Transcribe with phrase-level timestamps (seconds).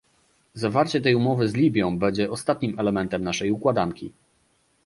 [0.53, 4.11] Zawarcie tej umowy z Libią będzie ostatnim elementem naszej układanki